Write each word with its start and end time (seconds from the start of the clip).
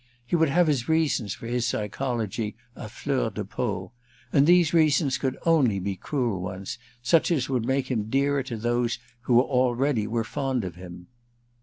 He 0.25 0.35
would 0.35 0.49
have 0.49 0.65
his 0.65 0.89
reasons 0.89 1.35
for 1.35 1.45
his 1.45 1.67
psychology 1.67 2.55
à 2.75 2.89
fleur 2.89 3.29
de 3.29 3.45
peau, 3.45 3.91
and 4.33 4.47
these 4.47 4.73
reasons 4.73 5.19
could 5.19 5.37
only 5.45 5.77
be 5.79 5.95
cruel 5.95 6.41
ones, 6.41 6.79
such 7.03 7.29
as 7.29 7.49
would 7.49 7.65
make 7.65 7.91
him 7.91 8.09
dearer 8.09 8.41
to 8.41 8.57
those 8.57 8.97
who 9.25 9.39
already 9.39 10.07
were 10.07 10.23
fond 10.23 10.63
of 10.65 10.73
him. 10.73 11.05